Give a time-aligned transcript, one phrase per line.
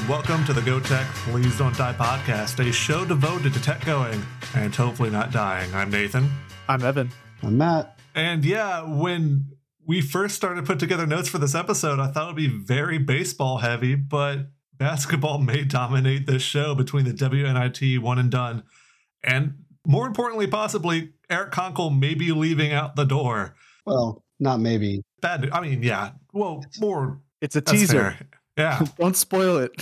[0.00, 3.84] and welcome to the Go Tech Please Don't Die podcast, a show devoted to tech
[3.84, 4.22] going
[4.54, 5.72] and hopefully not dying.
[5.74, 6.30] I'm Nathan.
[6.68, 7.10] I'm Evan.
[7.42, 7.98] I'm Matt.
[8.14, 9.46] And yeah, when
[9.86, 12.98] we first started put together notes for this episode, I thought it would be very
[12.98, 18.62] baseball heavy, but basketball may dominate this show between the WNIT one and done.
[19.22, 23.54] And more importantly, possibly, Eric Konkol may be leaving out the door.
[23.84, 25.02] Well, not maybe.
[25.20, 25.50] Bad.
[25.52, 26.12] I mean, yeah.
[26.32, 27.20] Well, more.
[27.40, 28.12] It's a teaser.
[28.12, 28.28] fair.
[28.60, 28.84] Yeah.
[28.98, 29.72] Don't spoil it.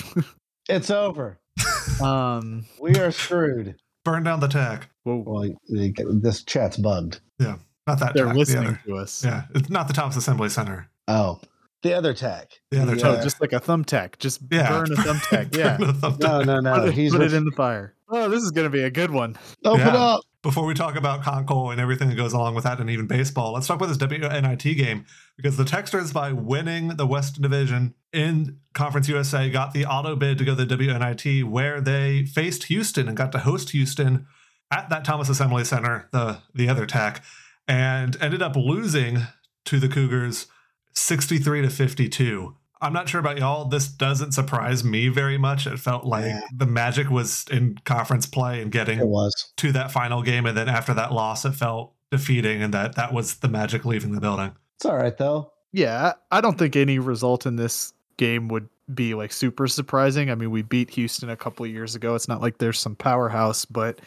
[0.68, 1.38] It's over.
[2.02, 2.64] um.
[2.80, 3.76] We are screwed.
[4.04, 4.88] Burn down the tech.
[5.04, 7.20] Well, this chat's bugged.
[7.38, 8.80] Yeah, not that They're tech, listening other.
[8.86, 9.24] to us.
[9.24, 9.44] Yeah.
[9.54, 10.88] It's not the Thomas Assembly Center.
[11.08, 11.40] Oh,
[11.88, 12.52] the other tack.
[12.70, 13.22] The other Oh, tech.
[13.22, 14.18] just like a thumbtack.
[14.18, 14.68] Just Yeah.
[14.68, 15.56] burn a thumbtack.
[15.56, 15.76] Yeah.
[15.78, 16.20] Burn thumbtack.
[16.20, 16.74] No, no, no.
[16.80, 17.94] put it, He's put it in the fire.
[18.10, 19.36] Oh, this is gonna be a good one.
[19.64, 19.94] Open Yeah.
[19.96, 20.20] up.
[20.40, 23.52] before we talk about Konkol and everything that goes along with that and even baseball,
[23.52, 25.04] let's talk about this WNIT game
[25.36, 30.38] because the Techsters, by winning the Western Division in Conference USA, got the auto bid
[30.38, 34.26] to go to the WNIT where they faced Houston and got to host Houston
[34.70, 37.24] at that Thomas Assembly Center, the, the other tack,
[37.66, 39.26] and ended up losing
[39.66, 40.46] to the Cougars
[40.98, 42.54] 63 to 52.
[42.80, 43.64] I'm not sure about y'all.
[43.64, 45.66] This doesn't surprise me very much.
[45.66, 46.40] It felt like Yeah.
[46.54, 49.52] the magic was in conference play and getting It was.
[49.56, 53.12] to that final game and then after that loss it felt defeating and that that
[53.12, 55.52] was the magic leaving the building It's all right though.
[55.72, 60.30] Yeah, I I don't think any result in this game would be like super surprising.
[60.30, 62.14] I mean, we beat Houston a couple of years ago.
[62.14, 64.00] It's not like there's some powerhouse, but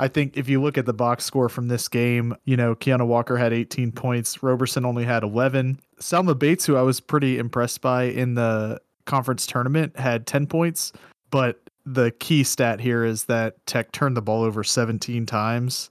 [0.00, 3.06] I think if you look at the box score from this game, you know, Keiunna
[3.06, 5.78] Walker had 18 points, Roberson only had 11.
[6.00, 10.94] Salma Bates, who I was pretty impressed by in the conference tournament, had 10 points.
[11.30, 15.90] But the key stat here is that Tech turned the ball over 17 times,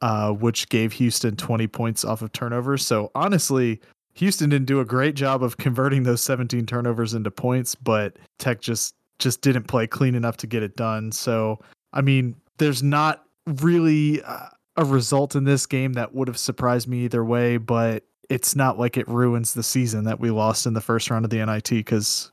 [0.00, 2.86] uh, which gave Houston 20 points off of turnovers.
[2.86, 3.78] So honestly,
[4.14, 8.62] Houston didn't do a great job of converting those 17 turnovers into points, but Tech
[8.62, 11.12] just just didn't play clean enough to get it done.
[11.12, 11.60] So,
[11.92, 16.88] I mean, there's not really uh, a result in this game that would have surprised
[16.88, 20.74] me either way, but it's not like it ruins the season that we lost in
[20.74, 22.30] the first round of the NIT because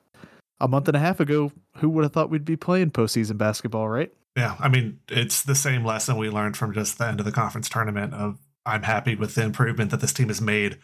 [0.60, 3.90] a month and a half ago, who would have thought we'd be playing postseason basketball,
[3.90, 4.12] right?
[4.38, 7.32] yeah i mean it's the same lesson we learned from just the end of the
[7.32, 10.78] conference tournament of i'm happy with the improvement that this team has made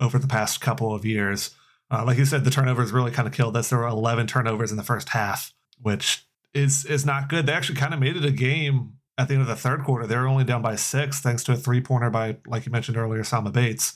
[0.00, 1.50] over the past couple of years.
[1.90, 3.68] Uh, like you said the turnovers really kind of killed us.
[3.68, 7.46] There were 11 turnovers in the first half which is is not good.
[7.46, 10.06] They actually kind of made it a game at the end of the third quarter
[10.06, 12.96] they were only down by six thanks to a three pointer by like you mentioned
[12.96, 13.94] earlier Salma Bates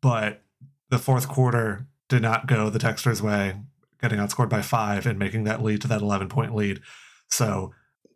[0.00, 0.42] but
[0.90, 3.56] the fourth quarter did not go the Techsters' way,
[4.00, 6.80] getting outscored by five and making that lead to that 11 point lead.
[7.28, 7.72] So,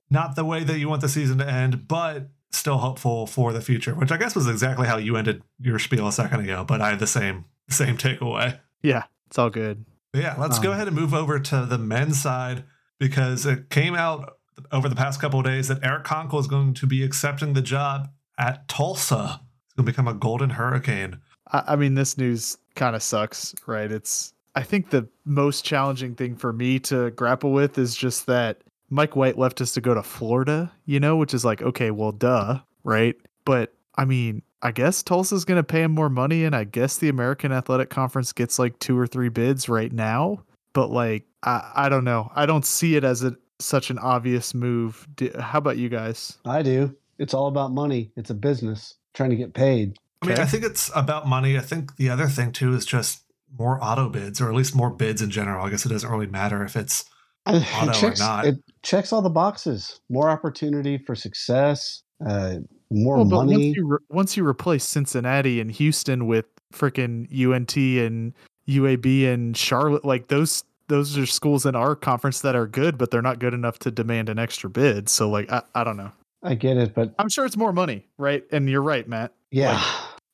[0.08, 3.60] not the way that you want the season to end, but still hopeful for the
[3.60, 6.64] future, which I guess was exactly how you ended your spiel a second ago.
[6.64, 8.60] But I had the same same takeaway.
[8.82, 9.84] Yeah, it's all good.
[10.12, 12.64] But yeah, let's go Um, ahead and move over to the men's side
[13.00, 14.36] because it came out
[14.72, 17.62] over the past couple of days that Eric Konkol is going to be accepting the
[17.62, 19.40] job at Tulsa.
[19.66, 21.20] It's going to become a Golden Hurricane.
[21.52, 23.90] I, I mean, this news kind of sucks, right?
[23.90, 28.62] It's I think the most challenging thing for me to grapple with is just that
[28.88, 32.12] Mike White left us to go to Florida, you know, which is like, okay, well,
[32.12, 33.14] duh, right?
[33.44, 36.98] But I mean, I guess Tulsa's going to pay him more money, and I guess
[36.98, 40.42] the American Athletic Conference gets like two or three bids right now.
[40.72, 42.30] But like, I, I don't know.
[42.34, 45.06] I don't see it as a such an obvious move.
[45.16, 46.38] Do, how about you guys?
[46.44, 46.94] I do.
[47.18, 48.10] It's all about money.
[48.16, 49.96] It's a business trying to get paid.
[50.22, 50.42] I mean, Okay.
[50.42, 51.56] I think it's about money.
[51.56, 53.22] I think the other thing too is just
[53.58, 55.64] more auto bids, or at least more bids in general.
[55.66, 57.04] I guess it doesn't really matter if it's
[57.46, 58.46] It Auto or checks, not.
[58.46, 60.00] it checks all the boxes.
[60.08, 62.02] More opportunity for success.
[62.24, 62.56] Uh,
[62.90, 63.52] more Well, money.
[63.68, 68.32] once you re- once you replace Cincinnati and Houston with freaking UNT and
[68.68, 73.10] UAB and Charlotte, like those those are schools in our conference that are good, but
[73.10, 75.08] they're not good enough to demand an extra bid.
[75.08, 76.12] So like I, I don't know.
[76.42, 78.44] I get it, but I'm sure it's more money, right?
[78.52, 79.32] And you're right, Matt.
[79.50, 79.82] yeah,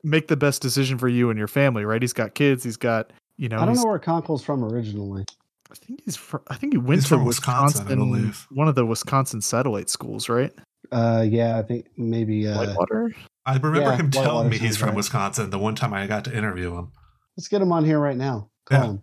[0.02, 2.00] Make the best decision for you and your family, right?
[2.02, 2.64] He's got kids.
[2.64, 3.58] He's got you know.
[3.58, 5.24] I don't know where Konkol's from originally.
[5.70, 6.42] I think he's from.
[6.48, 8.46] I think he went He's to from Wisconsin, Wisconsin, I believe.
[8.50, 10.52] one of the Wisconsin satellite schools, right?
[10.92, 12.46] Uh, yeah, I think maybe.
[12.46, 13.10] Uh, Whitewater.
[13.44, 14.96] I remember Yeah, him telling me he's from right.
[14.96, 16.92] Wisconsin the one time I got to interview him.
[17.36, 18.48] let's get him on here right now.
[18.66, 19.02] Call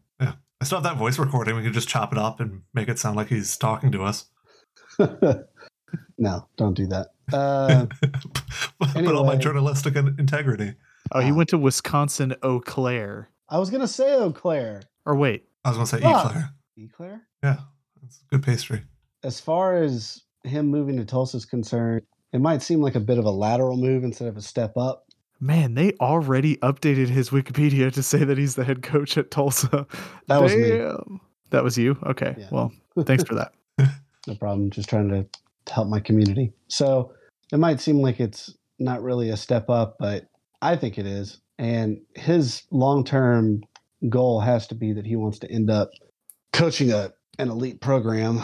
[0.64, 1.58] I still have that voice recording.
[1.58, 4.28] We could just chop it up and make it sound like he's talking to us.
[6.18, 7.08] no, don't do that.
[7.34, 7.88] Uh,
[8.94, 10.76] Put all my journalistic integrity.
[11.12, 11.38] Oh, he Wow.
[11.40, 13.28] went to Wisconsin Eau Claire.
[13.50, 14.84] I was gonna say Eau Claire.
[15.06, 16.28] Or wait, I was going to say Ah.
[16.30, 16.50] Eclair.
[16.78, 17.22] Eclair?
[17.44, 17.58] Yeah,
[18.06, 18.84] it's good pastry.
[19.22, 23.18] As far as him moving to Tulsa is concerned, it might seem like a bit
[23.18, 25.08] of a lateral move instead of a step up.
[25.44, 29.86] Man, they already updated his Wikipedia to say that he's the head coach at Tulsa.
[30.28, 30.80] That was me.
[31.50, 31.98] That was you.
[32.06, 32.34] Okay.
[32.38, 32.48] Yeah.
[32.50, 33.54] Well, thanks for that.
[34.26, 34.70] No problem.
[34.70, 35.26] Just trying to
[35.70, 36.54] help my community.
[36.70, 37.12] So
[37.52, 40.28] it might seem like it's not really a step up, but
[40.62, 41.42] I think it is.
[41.60, 43.64] And his long term
[44.08, 45.92] goal has to be that he wants to end up
[46.54, 48.40] coaching a an elite program,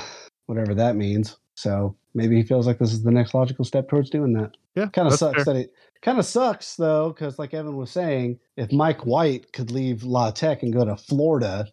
[0.48, 1.38] whatever that means.
[1.56, 4.52] So maybe he feels like this is the next logical step towards doing that.
[4.76, 4.88] Yeah.
[4.88, 5.46] Kind of sucks fair.
[5.46, 9.72] that it kind of sucks though, because like Evan was saying, if Mike White could
[9.72, 11.68] leave La Tech and go to Florida,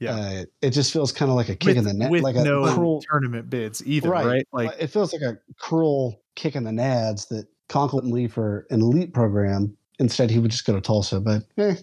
[0.00, 0.14] Yeah.
[0.16, 2.72] uh, it just feels kind of like a kick in the neck, like a no
[2.74, 4.46] cruel tournament bids either, right?
[4.52, 8.66] Like, it feels like a cruel kick in the nads that Conklin wouldn't leave for
[8.70, 9.76] an elite program.
[9.98, 11.20] Instead, he would just go to Tulsa.
[11.20, 11.74] But eh,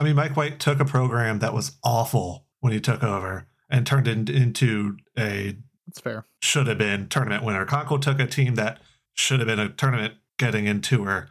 [0.00, 3.84] I mean, Mike White took a program that was awful when he took over and
[3.86, 5.56] turned it into a
[5.86, 6.24] that's fair.
[6.40, 7.66] should have been tournament winner.
[7.66, 8.78] Konkol took a team that
[9.14, 11.28] should have been a tournament getting into her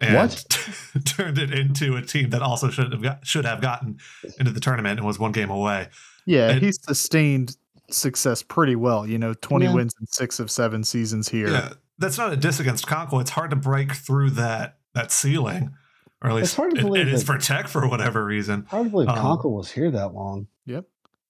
[0.00, 0.44] and What?
[1.04, 3.98] turned it into a team that also should have got, should have gotten
[4.38, 5.88] into the tournament and was one game away.
[6.26, 7.56] Yeah, And- he sustained
[7.90, 9.06] success pretty well.
[9.06, 9.74] You know, 20 Yeah.
[9.74, 11.48] wins in six of seven seasons here.
[11.48, 13.20] Yeah, that's not a diss against Konkol.
[13.20, 15.74] It's hard to break through that that ceiling,
[16.22, 18.66] or at least It's hard to it- believe it is for Tech for whatever reason.
[18.68, 20.48] hard to believe Um, Conklin was here that long.
[20.66, 20.84] Yep.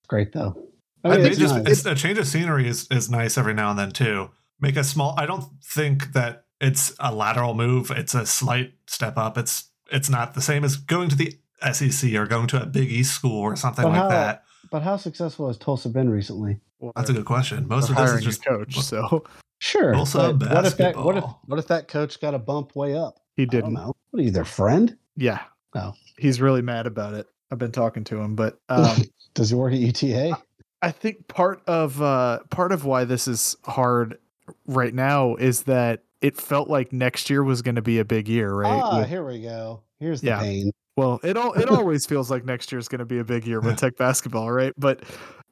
[0.09, 0.57] Great though.
[1.05, 1.67] I I mean, think it's just nice.
[1.69, 4.31] it's, a change of scenery is is nice every now and then too.
[4.61, 5.15] Make a small.
[5.17, 7.91] I don't think that it's a lateral move.
[7.91, 9.39] It's a slight step up.
[9.39, 11.39] It's it's not the same as going to the
[11.73, 14.45] SEC or going to a Big East school or something But like how- that.
[14.71, 16.61] but how successful has Tulsa been recently?
[16.79, 17.67] Well, That's a good question.
[17.67, 19.25] Most of this hiring is just a coach, so
[19.61, 19.93] Sure.
[19.95, 21.41] Tulsa but what if that what if basketball.
[21.47, 23.19] what if that coach got a bump way up?
[23.35, 23.73] he didn't.
[23.73, 23.95] know.
[24.11, 24.97] What are you, their friend?
[25.17, 25.41] Yeah.
[25.75, 25.95] Oh.
[26.17, 27.27] He's really mad about it.
[27.51, 28.97] I've been talking to him, but um,
[29.35, 30.37] Does he work at UTA?
[30.83, 34.19] I think part of uh, part of why this is hard
[34.67, 38.29] right now is that it felt like next year was going to be a big
[38.29, 38.81] year, right?
[38.83, 39.83] Ah, With- here we go.
[40.01, 40.41] Here's the Yeah.
[40.41, 40.71] pain.
[40.97, 43.47] well, it all it always feels like next year is going to be a big
[43.47, 44.73] year with Tech basketball, right?
[44.77, 45.03] But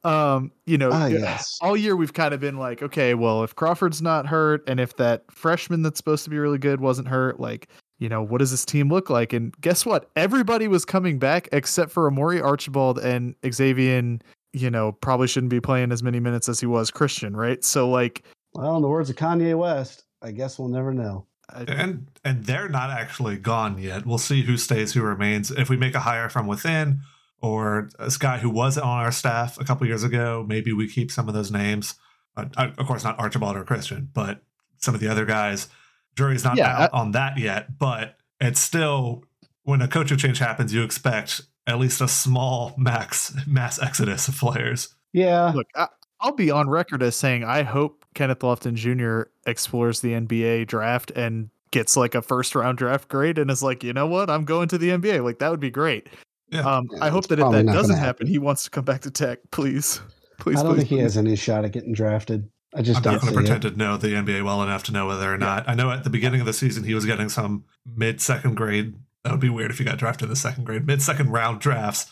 [0.04, 1.58] um, you know, Ah, yes.
[1.60, 4.96] all year we've kind of been like, okay, well, if Crawford's not hurt and if
[4.98, 7.68] that freshman that's supposed to be really good wasn't hurt, like,
[7.98, 9.32] you know, what does this team look like?
[9.32, 10.08] And guess what?
[10.14, 14.18] Everybody was coming back except for Amorie Archibald and Xavier,
[14.52, 17.64] you know, probably shouldn't be playing as many minutes as he was Christian, right?
[17.64, 18.22] So like
[18.54, 21.26] Well, in the words of Kanye West, I guess we'll never know.
[21.54, 24.04] And and they're not actually gone yet.
[24.04, 25.52] We'll see who stays, who remains.
[25.52, 27.02] If we make a hire from within,
[27.40, 31.12] or this guy who was on our staff a couple years ago, maybe we keep
[31.12, 31.94] some of those names.
[32.36, 34.42] Uh, of course, not Archibald or Christian, but
[34.78, 35.68] some of the other guys.
[36.16, 39.24] Jury's not Yeah, out on that yet, but it's still
[39.62, 44.36] when a coaching change happens, you expect at least a small max mass exodus of
[44.36, 44.94] players.
[45.12, 45.52] Yeah.
[45.54, 45.86] look, I,
[46.20, 49.30] I'll be on record as saying I hope Kenneth Lofton Jr.
[49.48, 53.84] explores the NBA draft and gets like a first round draft grade and is like,
[53.84, 55.22] you know what, I'm going to the NBA.
[55.22, 56.08] Like that would be great.
[56.50, 56.60] Yeah.
[56.60, 58.26] Um, Yeah, I hope that if that doesn't happen, happen.
[58.26, 59.38] he wants to come back to Tech.
[59.50, 60.00] Please,
[60.38, 62.48] please, I don't please, think he has any shot at getting drafted.
[62.74, 63.70] I just I'm don't not going to pretend it.
[63.70, 65.68] to know the NBA well enough to know whether or not.
[65.68, 68.94] I know at the beginning of the season he was getting some mid second grade.
[69.24, 71.60] That would be weird if he got drafted in the second grade, mid second round
[71.60, 72.10] drafts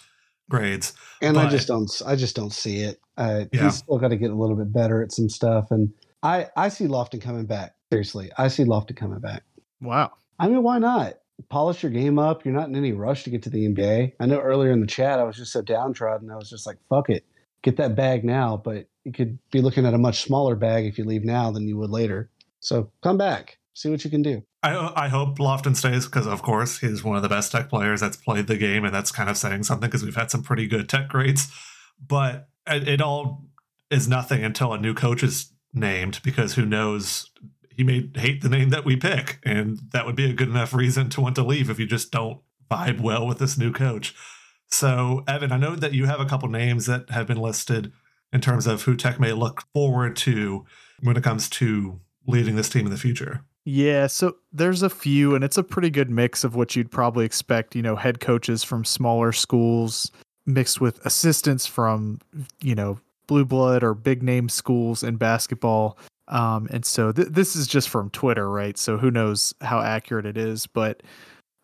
[0.51, 0.93] grades.
[1.23, 1.91] And I just don't.
[2.07, 3.01] I just don't see it.
[3.17, 3.65] Uh, Yeah.
[3.65, 6.69] He's still got to get a little bit better at some stuff, and I I
[6.69, 7.75] see Lofton coming back.
[7.93, 9.45] Seriously, I see Lofton coming back.
[9.81, 10.13] Wow.
[10.39, 11.15] I mean, why not?
[11.49, 12.45] Polish your game up.
[12.45, 14.13] You're not in any rush to get to the NBA.
[14.21, 16.31] I know earlier in the chat I was just so downtrodden.
[16.31, 17.25] I was just like, fuck it.
[17.63, 18.57] Get that bag now.
[18.57, 21.67] But you could be looking at a much smaller bag if you leave now than
[21.67, 22.31] you would later.
[22.61, 23.59] So come back.
[23.75, 24.43] See what you can do.
[24.63, 28.01] I, I hope Lofton stays because, of course, he's one of the best tech players
[28.01, 30.67] that's played the game, and that's kind of saying something because we've had some pretty
[30.67, 31.53] good tech grades.
[32.01, 33.45] But it, all
[33.91, 37.31] is nothing until a new coach is named because who knows?
[37.71, 40.73] He may hate the name that we pick, and that would be a good enough
[40.73, 42.41] reason to want to leave if you just don't
[42.71, 44.15] vibe well with this new coach.
[44.71, 47.93] So, Evan, I know that you have a couple names that have been listed
[48.33, 50.65] in terms of who Tech may look forward to
[51.01, 53.45] when it comes to leading this team in the future.
[53.65, 57.25] Yeah, so there's a few, and it's a pretty good mix of what you'd probably
[57.25, 57.75] expect.
[57.75, 60.11] You know, head coaches from smaller schools
[60.47, 62.21] mixed with assistance from,
[62.61, 65.99] you know, blue blood or big name schools in basketball.
[66.29, 68.77] Um, and so th- this is just from Twitter, right?
[68.79, 71.03] So who knows how accurate it is, but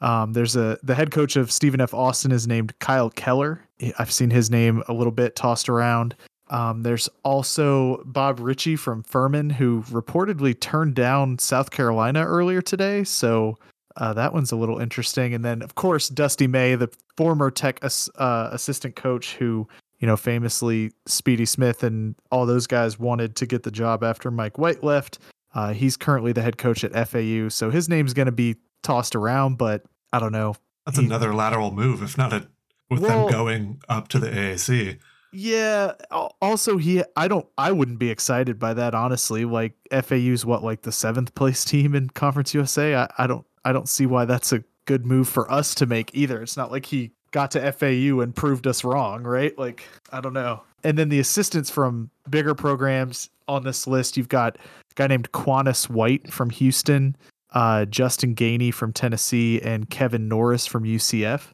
[0.00, 1.92] um, there's a the head coach of Stephen F.
[1.92, 3.60] Austin is named Kyle Keller.
[3.98, 6.14] I've seen his name a little bit tossed around.
[6.48, 13.04] Um, there's also Bob Richey from Furman, who reportedly turned down South Carolina earlier today.
[13.04, 13.58] So
[14.00, 15.32] uh, that one's a little interesting.
[15.34, 19.68] And then, of course, Dusty May, the former Tech uh, assistant coach, who
[20.00, 24.30] you know famously Speedy Smith and all those guys wanted to get the job after
[24.32, 25.18] Mike White left.
[25.54, 29.14] Uh, he's currently the head coach at FAU, so his name's going to be tossed
[29.14, 29.58] around.
[29.58, 30.54] But I don't know.
[30.86, 32.48] That's He- another lateral move, if not a
[32.88, 34.98] with Well- them going up to the AAC.
[35.32, 35.92] Yeah.
[36.40, 37.04] Also, he.
[37.16, 37.46] I don't.
[37.56, 39.44] I wouldn't be excited by that, honestly.
[39.44, 42.96] Like FAU's what, like the seventh place team in Conference USA.
[42.96, 43.46] I, I don't.
[43.64, 46.42] I don't see why that's a good move for us to make either.
[46.42, 49.56] It's not like he got to FAU and proved us wrong, right?
[49.58, 50.62] Like I don't know.
[50.82, 55.30] And then the assistants from bigger programs on this list, you've got a guy named
[55.32, 57.16] Quannas White from Houston,
[57.52, 61.52] uh, Justin Gainey from Tennessee, and Kevin Norris from UCF.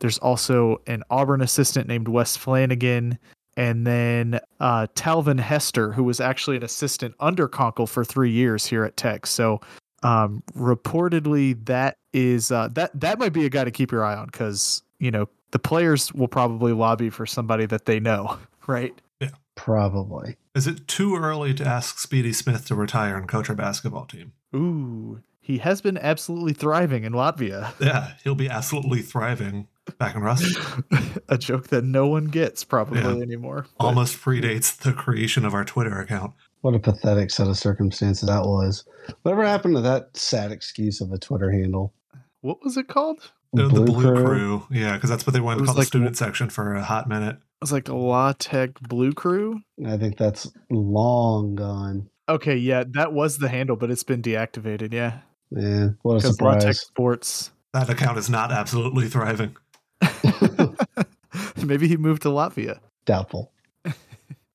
[0.00, 3.18] There's also an Auburn assistant named Wes Flanagan,
[3.56, 8.66] and then uh, Talvin Hester, who was actually an assistant under Konkol for three years
[8.66, 9.26] here at Tech.
[9.26, 9.60] So
[10.04, 14.14] um, reportedly, that is uh, that that might be a guy to keep your eye
[14.14, 18.94] on because you know the players will probably lobby for somebody that they know, right?
[19.20, 20.36] Yeah, probably.
[20.54, 24.32] Is it too early to ask Speedy Smith to retire and coach our basketball team?
[24.54, 27.72] Ooh, he has been absolutely thriving in Latvia.
[27.80, 29.68] Yeah, he'll be absolutely thriving
[29.98, 30.82] back in Russia.
[31.28, 33.22] a joke that no one gets probably yeah.
[33.22, 33.66] anymore.
[33.78, 33.84] But.
[33.84, 36.34] Almost predates the creation of our Twitter account.
[36.64, 38.86] What a pathetic set of circumstances that was.
[39.20, 41.92] Whatever happened to that sad excuse of a Twitter handle?
[42.40, 43.32] What was it called?
[43.52, 44.24] The Blue, the Blue Crew.
[44.24, 44.66] Crew.
[44.70, 47.06] Yeah, because that's what they wanted to call like, the student section for a hot
[47.06, 47.34] minute.
[47.36, 49.60] It was like La Tech Blue Crew.
[49.86, 52.08] I think that's long gone.
[52.30, 54.94] Okay, yeah, that was the handle, but it's been deactivated.
[54.94, 55.18] Yeah.
[55.50, 56.64] Yeah, what a surprise.
[56.64, 57.50] La Tech Sports.
[57.74, 59.54] That account is not absolutely thriving.
[61.62, 62.78] Maybe he moved to Latvia.
[63.04, 63.52] Doubtful.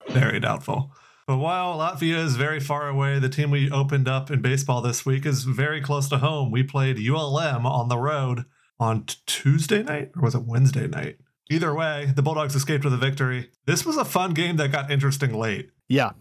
[0.09, 0.91] Very doubtful.
[1.29, 5.05] But while Latvia is very far away, the team we opened up in baseball this
[5.05, 6.49] week is very close to home.
[6.49, 8.45] We played ULM on the road
[8.79, 11.17] on Tuesday night, or was it Wednesday night?
[11.51, 13.51] Either way, the Bulldogs escaped with a victory.
[13.67, 15.69] This was a fun game that got interesting late.
[15.87, 16.13] Yeah.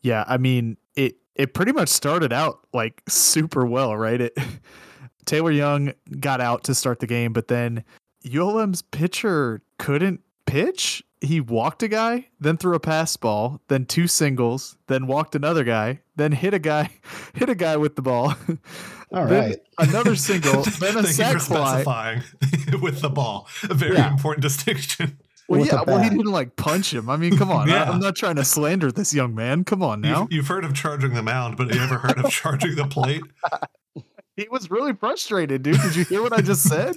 [0.00, 0.24] Yeah.
[0.26, 4.22] I mean, it it pretty much started out like super well, right?
[4.22, 4.38] It
[5.26, 7.84] Taylor Young got out to start the game, but then
[8.24, 11.02] ULM's pitcher couldn't pitch.
[11.20, 15.64] He walked a guy, then threw a pass ball, then two singles, then walked another
[15.64, 16.90] guy, then hit a guy,
[17.34, 18.34] hit a guy with the ball.
[19.12, 19.56] All right.
[19.78, 21.70] Another single, then a Thank sac you for fly.
[21.82, 22.22] specifying
[22.82, 23.48] with the ball.
[23.70, 24.12] A very Yeah.
[24.12, 25.18] important distinction.
[25.48, 27.08] Well, With yeah, well, he didn't like punch him.
[27.08, 27.68] I mean, come on.
[27.68, 27.84] Yeah.
[27.84, 29.62] I, am not trying to slander this young man.
[29.64, 30.22] Come on now.
[30.22, 32.84] You've, you've heard of charging the mound, but have you ever heard of charging the
[32.86, 33.22] plate?
[34.36, 35.80] He was really frustrated, dude.
[35.80, 36.94] Did you hear what I just said?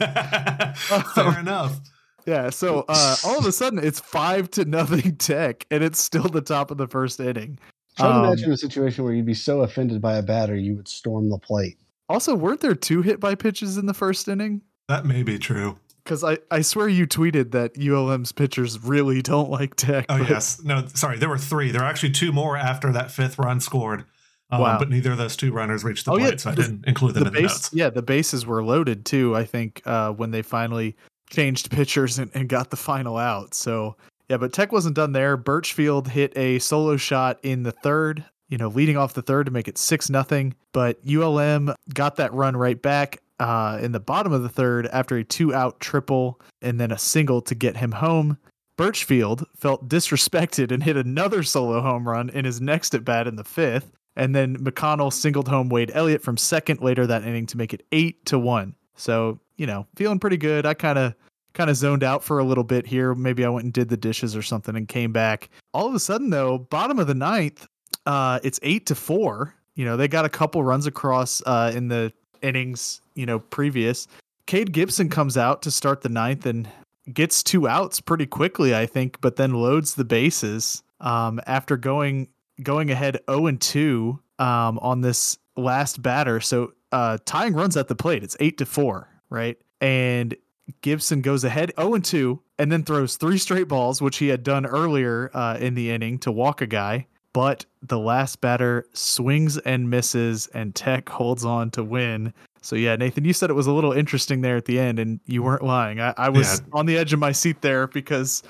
[1.13, 1.79] Fair enough.
[2.29, 2.49] Yeah.
[2.51, 6.41] So uh, all of a sudden, it's five to nothing Tech, and it's still the
[6.41, 7.57] top of the first inning.
[7.97, 10.75] Try to Um, imagine a situation where you'd be so offended by a batter you
[10.75, 11.77] would storm the plate.
[12.07, 14.61] Also, weren't there two hit by pitches in the first inning?
[14.87, 15.77] That may be true.
[16.03, 20.05] Because I, I swear you tweeted that ULM's pitchers really don't like Tech.
[20.09, 20.61] Oh, but- yes.
[20.63, 21.17] No, sorry.
[21.19, 21.71] There were three.
[21.71, 24.05] There were actually two more after that fifth run scored.
[24.51, 24.79] Um, Wow.
[24.79, 26.85] But neither of those two runners reached the Oh, yeah, plate, so I the- didn't
[26.87, 27.69] include them The in the notes.
[27.71, 29.35] yeah, the bases were loaded too.
[29.35, 30.95] I think uh, when they finally
[31.29, 33.53] changed pitchers and, and got the final out.
[33.53, 33.95] So
[34.29, 35.35] yeah, but Tech wasn't done there.
[35.35, 39.51] Birchfield hit a solo shot in the third, you know, leading off the third to
[39.51, 40.53] make it six nothing.
[40.71, 45.17] But ULM got that run right back uh, in the bottom of the third after
[45.17, 48.37] a two out triple and then a single to get him home.
[48.77, 53.35] Birchfield felt disrespected and hit another solo home run in his next at bat in
[53.35, 53.91] the fifth.
[54.15, 57.85] And then McConnell singled home Wade Elliott from second later that inning to make it
[57.91, 58.75] eight to one.
[58.95, 60.65] So, you know, feeling pretty good.
[60.65, 61.13] I kind of
[61.53, 63.13] kind of zoned out for a little bit here.
[63.13, 65.49] Maybe I went and did the dishes or something and came back.
[65.73, 67.67] All of a sudden though, bottom of the ninth,
[68.05, 69.53] uh, it's eight to four.
[69.75, 74.07] You know, they got a couple runs across uh, in the innings, you know, previous.
[74.45, 76.67] Cade Gibson comes out to start the ninth and
[77.13, 82.29] gets two outs pretty quickly, I think, but then loads the bases um, after going
[82.63, 86.39] going ahead 0 and 2 um, on this last batter.
[86.39, 88.23] So uh, tying runs at the plate.
[88.23, 89.57] It's eight to four, right?
[89.81, 90.35] And
[90.81, 94.43] Gibson goes ahead 0 and 2 and then throws three straight balls, which he had
[94.43, 97.07] done earlier uh, in the inning to walk a guy.
[97.31, 102.33] But the last batter swings and misses, and Tech holds on to win.
[102.61, 105.19] So yeah, Nathan, you said it was a little interesting there at the end, and
[105.25, 106.01] you weren't lying.
[106.01, 106.65] I, I was Yeah.
[106.73, 108.41] on the edge of my seat there because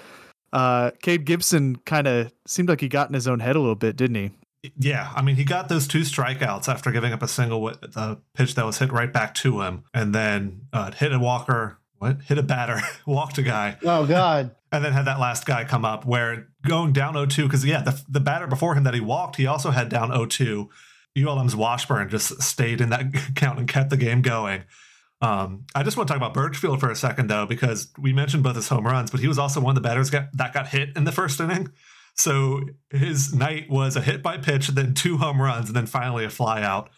[0.54, 3.76] uh, Cade Gibson kind of seemed like he got in his own head a little
[3.76, 4.32] bit, didn't he?
[4.78, 8.20] Yeah, I mean, he got those two strikeouts after giving up a single with the
[8.34, 12.22] pitch that was hit right back to him, and then uh, hit a walker, what?
[12.24, 14.56] Hit a batter, walked a guy, Oh God.
[14.72, 18.02] and then had that last guy come up where going down 0-2 because yeah, the
[18.10, 20.68] the batter before him that he walked, he also had down 0-2.
[21.18, 24.64] ULM's Washburn just stayed in that count and kept the game going.
[25.22, 28.44] Um, I just want to talk about Birchfield for a second though, because we mentioned
[28.44, 30.68] both his home runs, but he was also one of the batters got, that got
[30.68, 31.72] hit in the first inning.
[32.20, 36.26] So his night was a hit by pitch, then two home runs, and then finally
[36.26, 36.90] a fly out.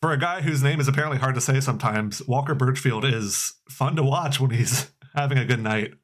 [0.00, 3.96] For a guy whose name is apparently hard to say sometimes, Walker Birchfield is fun
[3.96, 5.94] to watch when he's having a good night.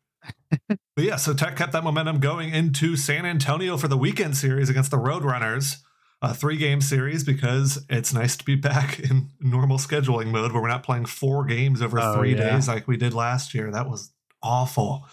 [0.68, 4.68] but yeah, so Tech kept that momentum going into San Antonio for the weekend series
[4.68, 5.76] against the Roadrunners.
[6.20, 10.60] A three game series because it's nice to be back in normal scheduling mode where
[10.60, 12.50] we're not playing four games over Oh, three yeah.
[12.54, 13.70] days like we did last year.
[13.70, 14.10] That was
[14.42, 15.06] awful.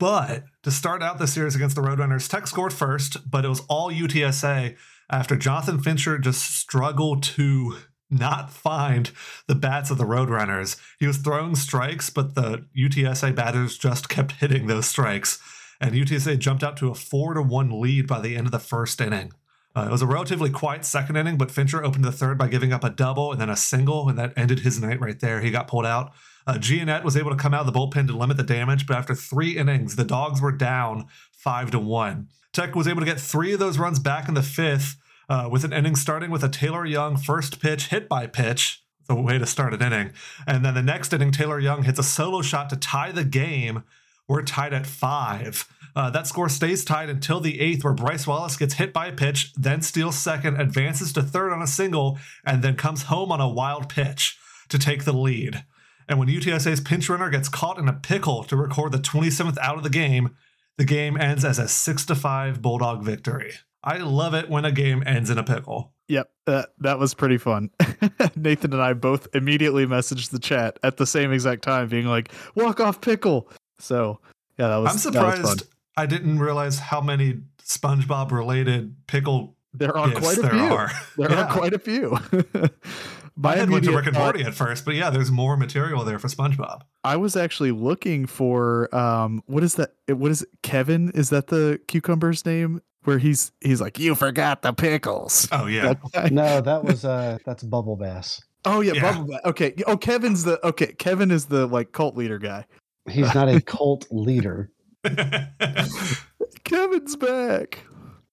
[0.00, 3.60] But to start out the series against the Roadrunners, Tech scored first, but it was
[3.68, 4.74] all UTSA
[5.10, 7.76] after Jonathan Fincher just struggled to
[8.08, 9.10] not find
[9.46, 10.80] the bats of the Roadrunners.
[10.98, 15.38] He was throwing strikes, but the UTSA batters just kept hitting those strikes.
[15.82, 18.58] And UTSA jumped out to a four to one lead by the end of the
[18.58, 19.34] first inning.
[19.76, 22.72] Uh, it was a relatively quiet second inning, but Fincher opened the third by giving
[22.72, 25.42] up a double and then a single, and that ended his night right there.
[25.42, 26.12] He got pulled out.
[26.46, 28.96] Uh, Giannette was able to come out of the bullpen to limit the damage, but
[28.96, 32.28] after three innings, the Dogs were down five to one.
[32.52, 34.96] Tech was able to get three of those runs back in the fifth,
[35.28, 38.82] uh, with an inning starting with a Taylor Young first pitch hit by pitch.
[39.06, 40.12] The way to start an inning.
[40.46, 43.82] And then the next inning, Taylor Young hits a solo shot to tie the game.
[44.28, 45.66] We're tied at five.
[45.96, 49.12] Uh, that score stays tied until the eighth, where Bryce Wallace gets hit by a
[49.12, 53.40] pitch, then steals second, advances to third on a single, and then comes home on
[53.40, 55.64] a wild pitch to take the lead.
[56.10, 59.76] And when UTSA's pinch runner gets caught in a pickle to record the 27th out
[59.76, 60.34] of the game,
[60.76, 63.52] the game ends as a 6 to 5 Bulldog victory.
[63.84, 65.92] I love it when a game ends in a pickle.
[66.08, 67.70] Yep, that that was pretty fun.
[68.36, 72.32] Nathan and I both immediately messaged the chat at the same exact time, being like,
[72.56, 73.48] "Walk off pickle."
[73.78, 74.18] So
[74.58, 75.06] yeah, that was.
[75.06, 75.62] I'm that was surprised
[75.96, 80.60] I didn't realize how many SpongeBob related pickle There are quite a there few.
[80.60, 80.90] are.
[81.16, 81.44] There Yeah.
[81.46, 82.18] are quite a few.
[83.42, 85.56] My head went to immediate Rick and thought- Morty at first, but yeah, there's more
[85.56, 86.82] material there for SpongeBob.
[87.04, 91.46] I was actually looking for um what is that what is it Kevin is that
[91.46, 95.48] the cucumber's name where he's he's like you forgot the pickles.
[95.52, 96.32] Oh yeah, That.
[96.32, 98.42] No, that was uh that's Bubble Bass.
[98.66, 99.12] Oh yeah, Yeah.
[99.12, 99.40] Bubble Bath.
[99.46, 99.74] Okay.
[99.86, 102.66] Oh Kevin's the okay, Kevin is the like cult leader guy.
[103.08, 104.70] He's not a cult leader.
[106.64, 107.78] Kevin's back.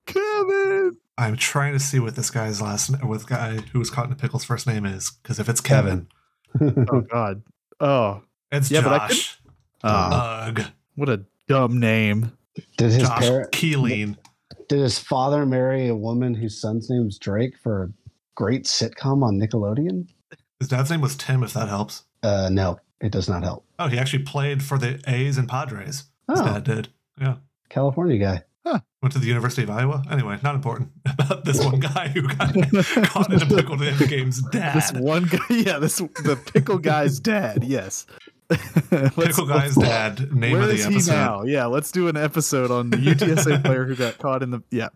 [0.05, 0.97] Kevin.
[1.17, 4.15] I'm trying to see what this guy's last with guy who was caught in the
[4.15, 6.07] pickles first name is because if it's Kevin,
[6.61, 7.43] Oh god.
[7.79, 8.21] Oh.
[8.51, 9.39] it's Yeah, but I Josh.
[9.83, 12.31] Uh, Ugh, what a dumb name.
[12.77, 14.17] Did his Josh parent Keeling.
[14.67, 17.89] did his father marry a woman whose son's name was Drake for a
[18.35, 20.07] great sitcom on Nickelodeon?
[20.59, 21.43] His dad's name was Tim.
[21.43, 22.03] If that helps.
[22.23, 23.65] Uh no, it does not help.
[23.79, 26.05] Oh, he actually played for the A's and Padres.
[26.29, 26.87] His Oh, dad did.
[27.21, 27.35] Yeah.
[27.69, 28.43] California guy.
[29.01, 30.03] Went to the University of Iowa.
[30.09, 32.53] Anyway, not important about this one guy who got
[33.09, 34.75] caught in a pickle in the game's dad.
[34.75, 38.07] This one guy yeah, this the pickle guy's dad, yes.
[38.49, 40.33] Pickle guy's dad.
[40.33, 41.11] Name Where of the is episode.
[41.11, 41.43] he now?
[41.43, 44.89] Yeah, let's do an episode on the UTSA player who got caught in the yeah.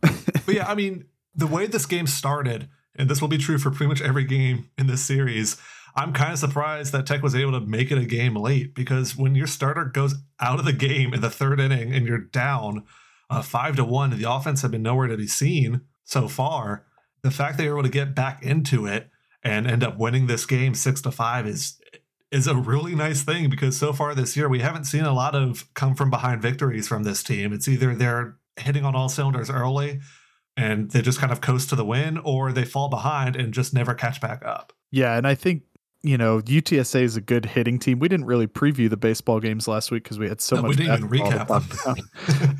[0.00, 3.70] But yeah, I mean, the way this game started, and this will be true for
[3.70, 5.56] pretty much every game in this series,
[5.94, 9.16] I'm kind of surprised that Tech was able to make it a game late because
[9.16, 12.84] when your starter goes out of the game in the third inning and you're down
[13.30, 16.86] uh, five to one, the offense had been nowhere to be seen so far.
[17.22, 19.10] The fact that you're able to get back into it
[19.42, 21.80] and end up winning this game six to five is
[22.30, 25.34] is a really nice thing because so far this year we haven't seen a lot
[25.34, 27.54] of come from behind victories from this team.
[27.54, 30.00] It's either they're hitting on all cylinders early
[30.58, 33.72] and they just kind of coast to the win, or they fall behind and just
[33.72, 34.72] never catch back up.
[34.90, 35.62] Yeah, and I think
[36.02, 37.98] you know UTSA is a good hitting team.
[37.98, 40.68] We didn't really preview the baseball games last week because we had so No, much.
[40.70, 41.96] we didn't even recap talk them.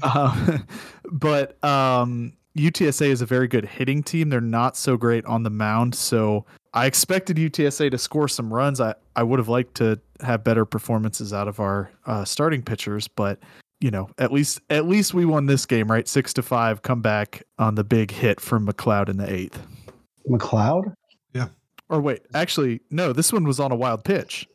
[0.03, 0.17] about.
[0.17, 0.67] Um,
[1.13, 4.29] but um, UTSA is a very good hitting team.
[4.31, 8.81] They're not so great on the mound, so I expected UTSA to score some runs.
[8.81, 13.07] I I would have liked to have better performances out of our uh, starting pitchers,
[13.09, 13.39] but
[13.81, 16.09] you know, at least at least we won this game, right?
[16.09, 16.83] Six to five.
[16.83, 19.63] Come back on the big hit from McLeod in the eighth.
[20.29, 20.93] McLeod?
[21.89, 23.13] Or wait, actually, no.
[23.13, 24.47] This one was on a wild pitch.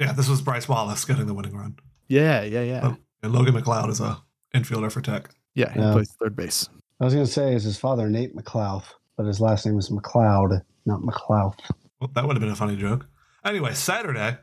[0.00, 1.78] yeah, this was Bryce Wallace getting the winning run.
[2.08, 2.80] Yeah, yeah, yeah.
[2.84, 2.96] Oh.
[3.22, 4.22] And Logan McLeod is a
[4.54, 5.30] infielder for Tech.
[5.54, 5.92] Yeah, he Yeah.
[5.92, 6.68] plays third base.
[7.00, 8.84] I was gonna say is his father Nate McLeod,
[9.16, 11.54] but his last name is McLeod, not McLeod.
[12.00, 13.06] Well, that would have been a funny joke.
[13.44, 14.36] Anyway, Saturday,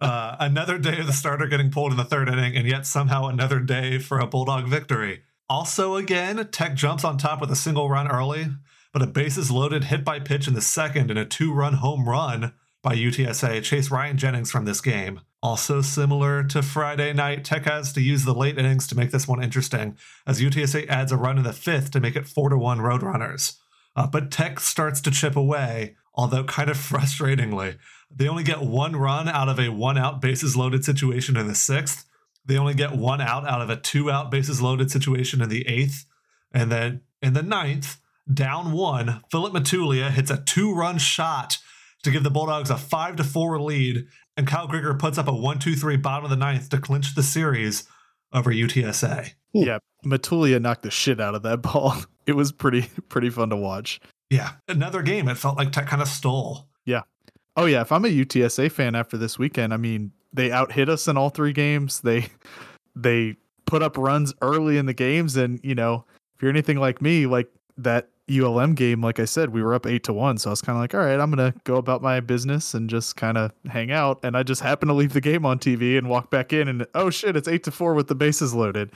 [0.00, 3.26] uh, another day of the starter getting pulled in the third inning, and yet somehow
[3.26, 5.22] another day for a Bulldog victory.
[5.48, 8.46] Also, again, Tech jumps on top with a single run early,
[8.94, 12.08] but a bases loaded hit by pitch in the second and a two run home
[12.08, 15.20] run by UTSA chase Ryan Jennings from this game.
[15.42, 19.26] Also, similar to Friday night, Tech has to use the late innings to make this
[19.26, 22.56] one interesting, as UTSA adds a run in the fifth to make it 4 to
[22.56, 23.56] 1 Roadrunners.
[23.96, 27.78] Uh, but Tech starts to chip away, although kind of frustratingly.
[28.14, 31.56] They only get one run out of a one out bases loaded situation in the
[31.56, 32.04] sixth.
[32.46, 35.66] They only get one out out of a two out bases loaded situation in the
[35.66, 36.06] eighth.
[36.52, 37.98] And then in the ninth,
[38.32, 41.58] down one, Philip Matulia hits a two run shot
[42.02, 44.06] to give the Bulldogs a five to four lead
[44.36, 47.14] and Kyle Crigger puts up a 1 2 3 bottom of the ninth to clinch
[47.14, 47.84] the series
[48.32, 49.32] over UTSA.
[49.52, 51.96] Yeah, Matulia knocked the shit out of that ball.
[52.26, 54.00] It was pretty pretty fun to watch.
[54.30, 55.28] Yeah, another game.
[55.28, 56.68] It felt like Tech kind of stole.
[56.84, 57.02] Yeah.
[57.56, 60.88] Oh yeah, if I'm a UTSA fan after this weekend, I mean, they out hit
[60.88, 62.00] us in all three games.
[62.00, 62.26] They
[62.96, 66.04] they put up runs early in the games and, you know,
[66.36, 69.86] if you're anything like me, like that ULM game, like I said, we were up
[69.86, 71.76] 8 to 1, so I was kind of like, "All right, I'm going to go
[71.76, 75.12] about my business and just kind of hang out." And I just happened to leave
[75.12, 77.94] the game on TV and walk back in and oh shit, it's 8 to 4
[77.94, 78.90] with the bases loaded.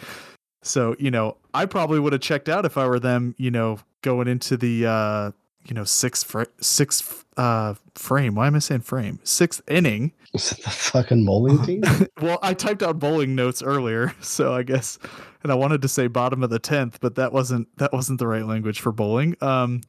[0.63, 3.79] So, you know, I probably would have checked out if I were them, you know,
[4.03, 5.31] going into the uh
[5.67, 8.35] you know, sixth fr- sixth uh frame.
[8.35, 9.21] Why am I saying frame?
[9.23, 10.13] Sixth inning.
[10.35, 11.83] Is it the fucking bowling team?
[12.21, 14.99] well, I typed out bowling notes earlier, so I guess,
[15.43, 18.27] and I wanted to say bottom of the tenth, but that wasn't that wasn't the
[18.27, 19.37] right language for bowling.
[19.41, 19.83] Um,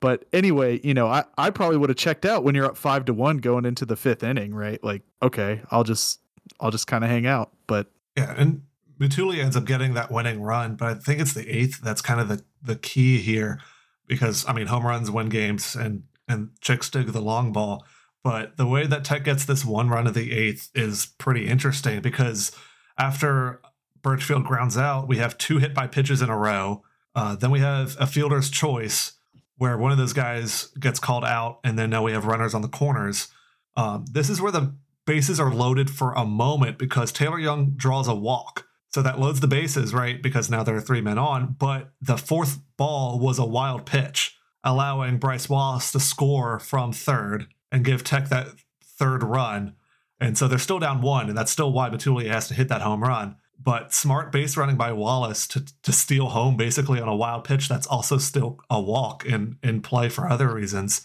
[0.00, 3.04] but anyway, you know, I I probably would have checked out when you're up five
[3.06, 4.82] to one going into the fifth inning, right?
[4.82, 6.20] Like, okay, I'll just
[6.60, 7.52] I'll just kind of hang out.
[7.66, 8.62] But Yeah, and
[9.00, 12.20] Matulia ends up getting that winning run, but I think it's the eighth that's kind
[12.20, 13.60] of the, the key here
[14.06, 17.84] because I mean home runs win games and and chicks dig the long ball.
[18.22, 22.00] But the way that Tech gets this one run of the eighth is pretty interesting
[22.00, 22.50] because
[22.98, 23.60] after
[24.06, 26.84] Birchfield grounds out, we have two hit by pitches in a row.
[27.16, 29.14] Uh, then we have a fielder's choice
[29.58, 32.62] where one of those guys gets called out, and then now we have runners on
[32.62, 33.26] the corners.
[33.76, 38.06] Um, this is where the bases are loaded for a moment because Taylor Young draws
[38.06, 38.68] a walk.
[38.90, 40.22] So that loads the bases, right?
[40.22, 41.56] Because now there are three men on.
[41.58, 47.48] But the fourth ball was a wild pitch, allowing Bryce Wallace to score from third
[47.72, 48.50] and give Tech that
[48.84, 49.74] third run.
[50.20, 52.82] And so they're still down one, and that's still why Matulia has to hit that
[52.82, 53.34] home run.
[53.66, 57.68] But smart base running by Wallace to, to steal home basically on a wild pitch
[57.68, 61.04] that's also still a walk in, in play for other reasons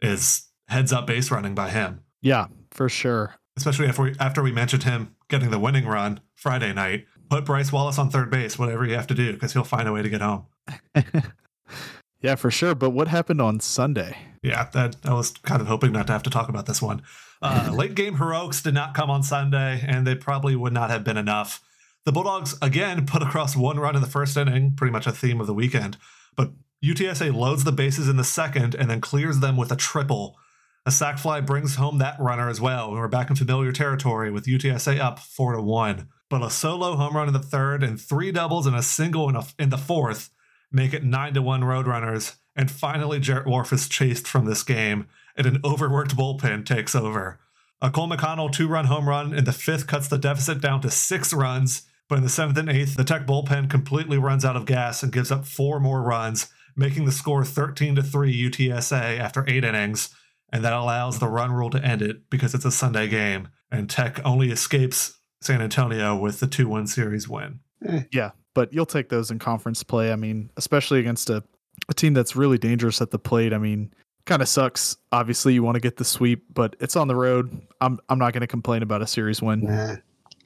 [0.00, 2.00] is heads up base running by him.
[2.22, 3.34] yeah, for sure.
[3.58, 7.04] Especially after we, after we mentioned him getting the winning run Friday night.
[7.28, 9.92] Put Bryce Wallace on third base, whatever you have to do, because he'll find a
[9.92, 10.46] way to get home.
[12.22, 12.74] yeah, for sure.
[12.74, 14.16] But what happened on Sunday?
[14.42, 17.02] Yeah, that I was kind of hoping not to have to talk about this one.
[17.42, 21.04] Uh, late game heroics did not come on Sunday, and they probably would not have
[21.04, 21.62] been enough.
[22.08, 25.42] The Bulldogs again put across one run in the first inning, pretty much a theme
[25.42, 25.98] of the weekend.
[26.36, 30.38] But UTSA loads the bases in the second and then clears them with a triple.
[30.86, 34.30] A sac fly brings home that runner as well, and we're back in familiar territory
[34.30, 36.08] with UTSA up four to one.
[36.30, 39.36] But a solo home run in the third and three doubles and a single in,
[39.36, 40.30] a, in the fourth
[40.72, 42.36] make it nine to one Roadrunners.
[42.56, 47.38] And finally, Jarrett Whorff is chased from this game, and an overworked bullpen takes over.
[47.82, 50.90] A Cole McConnell two run home run in the fifth cuts the deficit down to
[50.90, 54.64] six runs, but in the seventh and eighth, the Tech bullpen completely runs out of
[54.64, 59.44] gas and gives up four more runs, making the score 13 to 3 UTSA after
[59.48, 60.14] eight innings.
[60.50, 63.90] And that allows the run rule to end it because it's a Sunday game, and
[63.90, 67.60] Tech only escapes San Antonio with the 2 1 series win.
[67.86, 68.04] Eh.
[68.10, 70.10] Yeah, but you'll take those in conference play.
[70.10, 71.44] I mean, especially against a,
[71.90, 73.52] a team that's really dangerous at the plate.
[73.52, 73.92] I mean,
[74.24, 74.96] kind of sucks.
[75.12, 77.60] Obviously, you want to get the sweep, but it's on the road.
[77.80, 79.64] I'm I'm not going to complain about a series win.
[79.64, 79.96] Nah.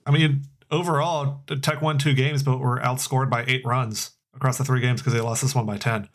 [0.05, 4.58] I mean, overall, the Tech won two games, but were outscored by eight runs across
[4.58, 6.08] the three games because they lost this one by 10.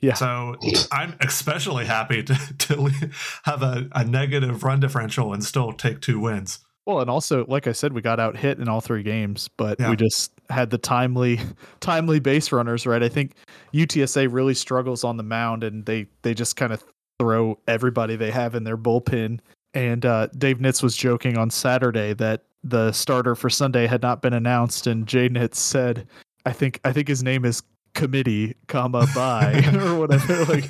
[0.00, 0.14] Yeah.
[0.14, 0.56] So
[0.92, 3.10] I'm especially happy to, to
[3.44, 6.58] have a, a negative run differential and still take two wins.
[6.84, 9.78] Well, and also, like I said, we got out hit in all three games, but
[9.78, 9.90] Yeah.
[9.90, 11.38] we just had the timely,
[11.80, 13.02] timely base runners, right?
[13.02, 13.36] I think
[13.72, 16.82] UTSA really struggles on the mound, and they they just kind of
[17.20, 19.38] throw everybody they have in their bullpen.
[19.74, 24.22] And uh, Dave Nitz was joking on Saturday that the starter for Sunday had not
[24.22, 26.06] been announced, and Nitz said,
[26.46, 27.62] "I think I think his name is
[27.94, 30.64] committee, comma by or whatever." Like,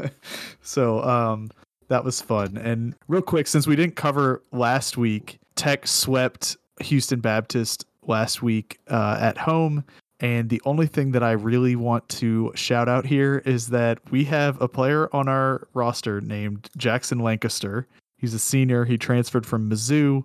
[0.62, 1.50] so um,
[1.88, 2.56] that was fun.
[2.56, 8.78] And real quick, since we didn't cover last week, Tech swept Houston Baptist last week
[8.88, 9.84] uh, at home.
[10.20, 14.24] And the only thing that I really want to shout out here is that we
[14.24, 17.86] have a player on our roster named Jackson Lancaster.
[18.16, 18.86] He's a senior.
[18.86, 20.24] He transferred from Mizzou,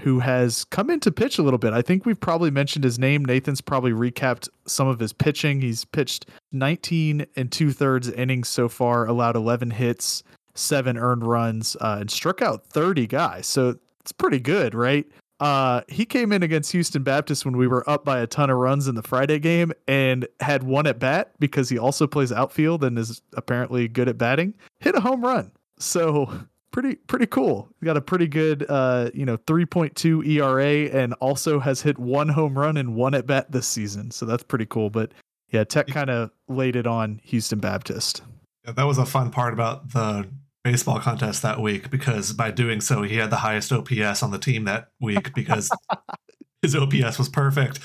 [0.00, 1.72] who has come in to pitch a little bit.
[1.72, 3.24] I think we've probably mentioned his name.
[3.24, 5.60] Nathan's probably recapped some of his pitching.
[5.60, 10.22] He's pitched 19 and two thirds innings so far, allowed 11 hits,
[10.54, 13.46] seven earned runs, uh, and struck out 30 guys.
[13.46, 15.06] So it's pretty good, right?
[15.40, 18.58] Uh, he came in against Houston Baptist when we were up by a ton of
[18.58, 22.84] runs in the Friday game and had one at bat because he also plays outfield
[22.84, 24.54] and is apparently good at batting.
[24.80, 25.50] Hit a home run.
[25.78, 26.30] So
[26.70, 27.68] pretty pretty cool.
[27.80, 32.28] He got a pretty good uh, you know, 3.2 ERA and also has hit one
[32.28, 34.10] home run and one at bat this season.
[34.10, 34.90] So that's pretty cool.
[34.90, 35.12] But
[35.50, 38.22] yeah, Tech kind of laid it on Houston Baptist.
[38.64, 40.28] Yeah, that was a fun part about the
[40.62, 44.38] baseball contest that week because by doing so, he had the highest OPS on the
[44.38, 45.70] team that week because
[46.62, 47.80] his OPS was perfect.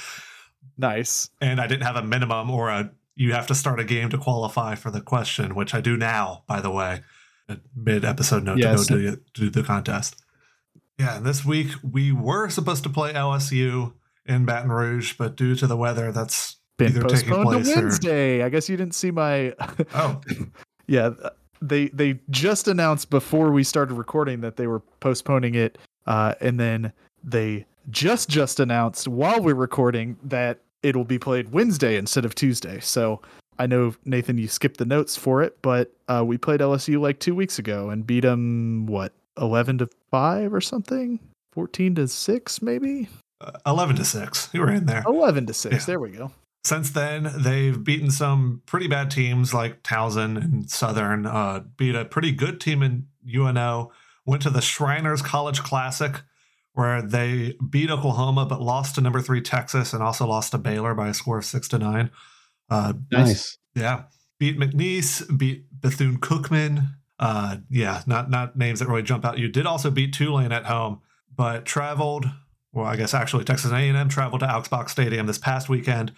[0.77, 1.29] Nice.
[1.41, 4.17] And I didn't have a minimum or a you have to start a game to
[4.17, 7.01] qualify for the question, which I do now, by the way,
[7.75, 10.21] mid episode note to go do, do the contest.
[10.97, 13.93] Yeah, and this week we were supposed to play LSU
[14.25, 17.79] in Baton Rouge, but due to the weather, that's Been Either taking postponed place to
[17.79, 18.43] or- Wednesday.
[18.43, 19.53] I guess you didn't see my.
[19.93, 20.21] oh
[20.87, 21.11] yeah,
[21.61, 25.77] they they just announced before we started recording that they were postponing it,
[26.07, 31.97] uh, and then they just just announced while we're recording that it'll be played Wednesday
[31.97, 32.79] instead of Tuesday.
[32.79, 33.21] So
[33.57, 37.19] I know Nathan, you skipped the notes for it, but uh, we played LSU like
[37.19, 41.19] two weeks ago and beat them what eleven to five or something,
[41.53, 43.07] fourteen to six maybe,
[43.41, 44.49] uh, 11 to 6.
[44.53, 45.03] You were in there.
[45.05, 45.73] eleven to six.
[45.73, 45.85] Yeah.
[45.85, 46.31] There we go.
[46.63, 52.05] Since then, they've beaten some pretty bad teams like Towson and Southern, uh, beat a
[52.05, 53.91] pretty good team in UNO,
[54.25, 56.21] went to the Shriners College Classic,
[56.73, 60.95] where they beat Oklahoma but lost to number three Texas and also lost to Baylor
[60.95, 62.09] by a score of six to nine.
[62.69, 63.57] Uh, Nice.
[63.75, 64.03] yeah,
[64.39, 66.89] beat McNeese, beat Bethune Cookman.
[67.19, 69.37] Uh, yeah, not not names that really jump out.
[69.37, 71.01] You did also beat Tulane at home,
[71.33, 72.25] but traveled.
[72.73, 76.11] Well, I guess actually Texas A&M traveled to Alex Box Stadium this past weekend,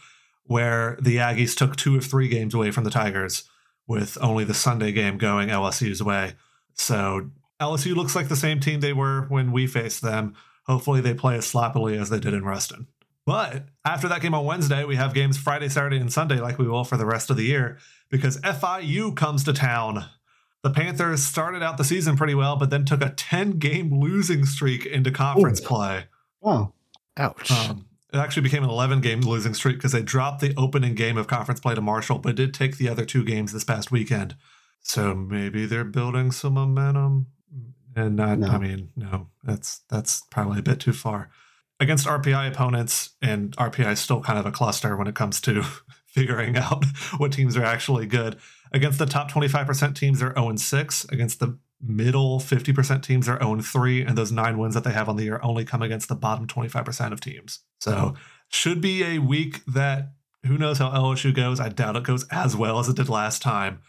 [0.46, 3.44] where the Aggies took two of three games away from the Tigers,
[3.88, 6.34] with only the Sunday game going LSU's way.
[6.74, 7.30] So
[7.62, 10.34] LSU looks like the same team they were when we faced them.
[10.66, 12.88] Hopefully, they play as sloppily as they did in Ruston.
[13.28, 16.66] But after that game on Wednesday, we have games Friday, Saturday, and Sunday, like we
[16.66, 17.78] will for the rest of the year,
[18.10, 20.06] because FIU comes to town.
[20.63, 24.46] The Panthers started out the season pretty well, but then took a 10 game losing
[24.46, 25.66] streak into conference Ooh.
[25.66, 26.06] play.
[26.40, 26.74] Wow.
[27.18, 27.52] Ouch.
[27.52, 31.18] Um, it actually became an 11 game losing streak because they dropped the opening game
[31.18, 34.38] of conference play to Marshall, but did take the other two games this past weekend.
[34.80, 37.28] So maybe they're building some momentum.
[37.94, 38.48] And not, No.
[38.48, 41.30] I mean, no, that's that's probably a bit too far.
[41.80, 45.63] Against RPI opponents, and RPI is still kind of a cluster when it comes to
[46.08, 46.86] figuring out
[47.18, 48.38] what teams are actually good.
[48.72, 51.06] Against the top 25% teams, they're 0 6.
[51.06, 55.08] Against the middle 50% teams they're 0 3, and those nine wins that they have
[55.08, 57.60] on the year only come against the bottom 25% of teams.
[57.80, 58.16] So,
[58.50, 60.13] should be a week that
[60.46, 61.60] who knows how LSU goes.
[61.60, 63.80] I doubt it goes as well as it did last time,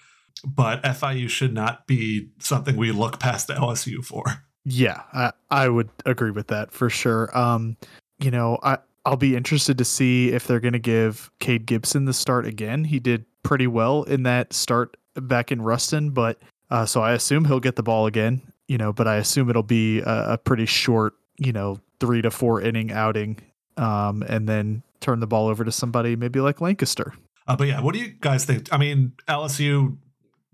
[0.45, 4.45] but FIU should not be something we look past LSU for.
[4.71, 7.37] Yeah, I, I would agree with that for sure.
[7.37, 7.77] Um,
[8.19, 12.05] you know, I I'll be interested to see if they're going to give Cade Gibson
[12.05, 12.85] the start again.
[12.85, 16.39] He did pretty well in that start back in Ruston, but
[16.71, 18.43] uh, so I assume he'll get the ball again.
[18.67, 22.31] You know, but I assume it'll be a, a pretty short, you know, three to
[22.31, 23.39] four inning outing,
[23.79, 27.15] um, and then turn the ball over to somebody maybe like Lancaster.
[27.47, 28.71] Uh, but yeah, what do you guys think?
[28.71, 29.97] I mean, LSU,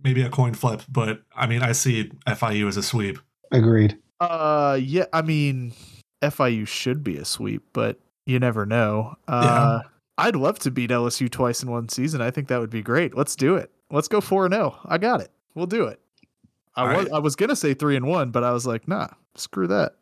[0.04, 3.18] maybe a coin flip, but I mean, I see FIU as a sweep.
[3.50, 3.98] Agreed.
[4.20, 5.72] Uh, yeah, I mean,
[6.22, 9.16] FIU should be a sweep, but you never know.
[9.28, 9.80] Uh,
[10.16, 12.20] I'd love to beat LSU twice in one season.
[12.20, 13.16] I think that would be great.
[13.16, 13.70] Let's do it.
[13.90, 14.78] Let's go four and zero.
[14.84, 15.30] I got it.
[15.54, 16.00] We'll do it.
[16.76, 17.12] I All was right.
[17.12, 19.94] I was gonna say three and one, but I was like, nah, screw that.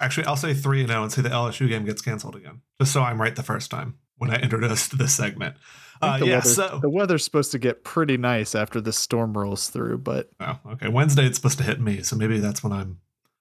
[0.00, 2.92] Actually, I'll say 3 and 0 and say the LSU game gets canceled again, just
[2.92, 5.56] so I'm right the first time when I introduced this segment.
[6.02, 6.78] Uh, the yeah, weather- so.
[6.82, 10.88] the weather's supposed to get pretty nice after this storm rolls through, but Oh, okay.
[10.88, 12.98] Wednesday it's supposed to hit me, so maybe that's when I'm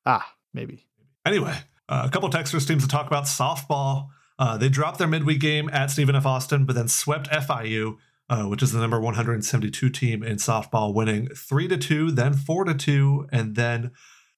[0.08, 0.88] ah, maybe.
[1.26, 1.56] Anyway,
[1.89, 4.08] uh, a couple Texas teams to talk about softball.
[4.39, 6.26] Uh, they dropped their midweek game at Stephen F.
[6.26, 7.98] Austin, but then swept FIU,
[8.30, 12.63] uh, which is the number 172 team in softball, winning three to two, then four
[12.63, 13.91] to two, and then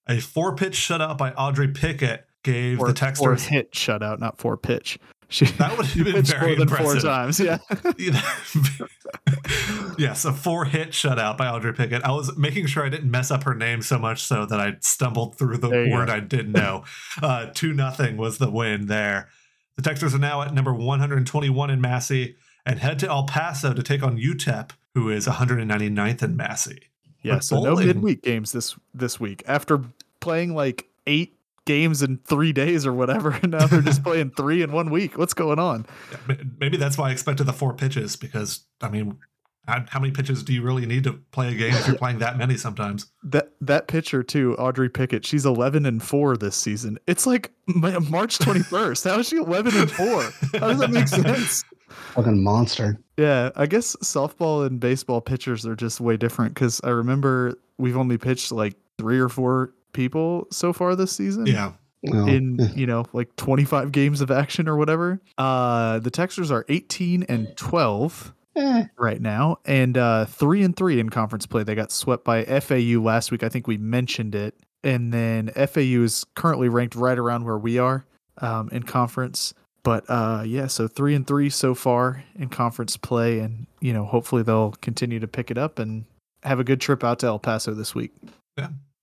[0.08, 3.44] a four pitch shutout by Audrey Pickett gave Four, the four Texans.
[3.44, 4.98] hit shutout, not four pitch.
[5.32, 7.02] She That would have been very more than impressive.
[7.02, 7.40] four times.
[7.40, 7.60] Yeah.
[9.98, 12.04] yes, a four hit shutout by Audrey Pickett.
[12.04, 14.76] I was making sure I didn't mess up her name so much so that I
[14.82, 16.10] stumbled through the There word.
[16.10, 16.84] I didn't know.
[17.22, 19.30] uh, two nothing was the win there.
[19.76, 23.84] The Texans are now at number 121 in Massey and head to El Paso to
[23.84, 26.82] take on UTEP, who is 199th in Massey.
[27.22, 29.44] Yeah, But so no bowling- midweek games this this week.
[29.48, 29.82] After
[30.20, 31.38] playing like eight
[31.70, 35.20] games in three days or whatever, and now they're just playing three in one week.
[35.20, 35.86] What's going on?
[36.28, 39.20] Yeah, Maybe that's why I expected the four pitches because, I mean,
[39.68, 42.18] how, how many pitches do you really need to play a game if you're playing
[42.20, 43.06] that many sometimes?
[43.24, 45.26] That that pitcher too, Audrey Pickett.
[45.26, 46.98] She's eleven and four this season.
[47.06, 49.04] It's like March twenty first.
[49.04, 50.24] How is she eleven and four?
[50.60, 51.64] How does that make sense?
[52.16, 52.98] Fucking monster.
[53.18, 57.98] Yeah, I guess softball and baseball pitchers are just way different because I remember we've
[57.98, 61.46] only pitched like three or four people so far this season.
[61.46, 61.74] Yeah.
[62.02, 66.64] Well, in you know like 25 games of action or whatever uh the Techsters are
[66.70, 71.64] 18 and 12 Eh, right now, and uh, three and three in conference play.
[71.64, 73.44] They got swept by FAU last week.
[73.44, 77.78] I think we mentioned it, and then FAU is currently ranked right around where we
[77.78, 78.06] are
[78.40, 79.54] um, in conference.
[79.84, 84.04] But uh, yeah, so three and three so far in conference play, and you know
[84.04, 86.06] hopefully they'll continue to pick it up and
[86.44, 88.12] have a good trip out to El Paso this week.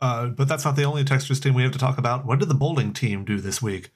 [0.00, 2.26] Uh, but that's not the only Texas team we have to talk about.
[2.26, 3.90] What did the bowling team do this week?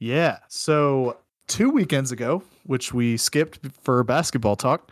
[0.00, 0.38] Yeah.
[0.48, 4.90] So two weekends ago, which we skipped for basketball talk,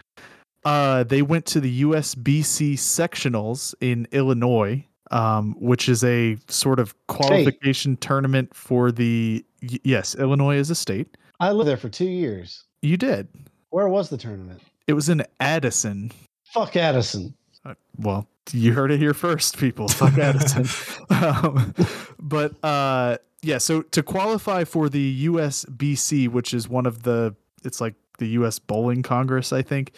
[0.64, 6.94] uh, they went to the USBC sectionals in Illinois, um, which is a sort of
[7.06, 9.44] qualification tournament for the.
[9.62, 11.16] y- Yes, Illinois is a state.
[11.40, 12.64] I lived there for two years.
[12.82, 13.28] You did.
[13.70, 14.60] Where was the tournament?
[14.86, 16.12] It was in Addison.
[16.52, 17.34] Fuck Addison.
[17.64, 19.88] Uh, well, you heard it here first, people.
[19.88, 20.66] Fuck Addison.
[21.10, 21.74] um,
[22.18, 27.34] but uh, yeah, so to qualify for the USBC, which is one of the,
[27.64, 29.92] it's like the US Bowling Congress, I think,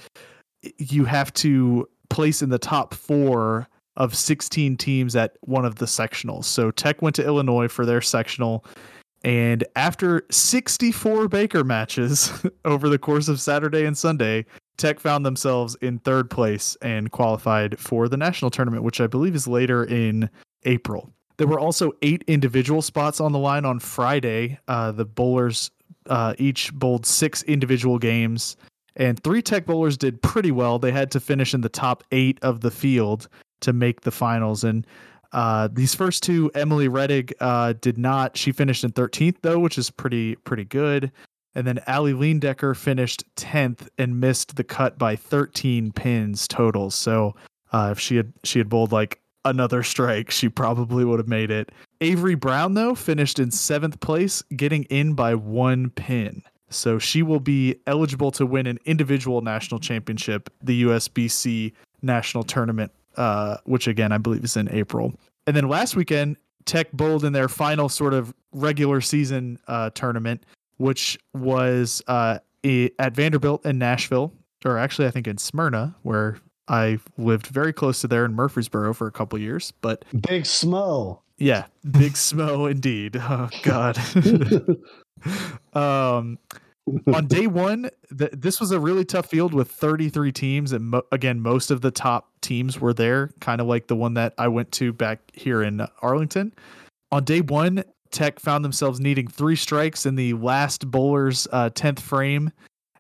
[0.79, 5.87] you have to place in the top four of 16 teams at one of the
[5.87, 6.45] sectionals.
[6.45, 8.65] So Tech went to Illinois for their sectional.
[9.25, 12.33] And after 64 Baker matches
[12.65, 17.79] over the course of Saturday and Sunday, Tech found themselves in third place and qualified
[17.79, 20.29] for the national tournament, which I believe is later in
[20.65, 21.13] April.
[21.37, 24.59] There were also eight individual spots on the line on Friday.
[24.69, 25.71] Uh, the bowlers
[26.07, 28.57] uh, each bowled six individual games,
[28.97, 30.79] and three Tech bowlers did pretty well.
[30.79, 33.29] They had to finish in the top eight of the field
[33.61, 34.65] to make the finals.
[34.65, 34.87] And
[35.33, 38.37] uh, these first two, Emily Reddig uh, did not.
[38.37, 41.11] She finished in 13th though, which is pretty pretty good.
[41.55, 46.91] And then Ali Leendecker finished 10th and missed the cut by 13 pins total.
[46.91, 47.35] So
[47.73, 51.51] uh, if she had she had bowled like another strike, she probably would have made
[51.51, 51.71] it.
[52.01, 56.43] Avery Brown though finished in seventh place, getting in by one pin.
[56.69, 62.93] So she will be eligible to win an individual national championship, the USBC national tournament,
[63.17, 65.15] uh, which again I believe is in April.
[65.47, 70.45] And then last weekend, Tech bowled in their final sort of regular season uh, tournament,
[70.77, 72.39] which was uh,
[72.99, 74.33] at Vanderbilt in Nashville,
[74.65, 78.95] or actually I think in Smyrna, where I lived very close to there in Murfreesboro
[78.95, 79.73] for a couple years.
[79.81, 81.21] But Big Smo.
[81.39, 83.17] yeah, big smo indeed.
[83.17, 83.99] Oh God.
[85.75, 86.39] um,
[87.15, 91.03] on day one, th- this was a really tough field with 33 teams, and mo-
[91.13, 94.49] again, most of the top teams were there, kind of like the one that I
[94.49, 96.53] went to back here in Arlington.
[97.13, 102.01] On day one, Tech found themselves needing three strikes in the last bowler's uh, 10th
[102.01, 102.51] frame,